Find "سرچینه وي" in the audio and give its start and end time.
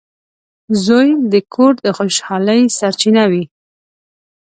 2.77-3.43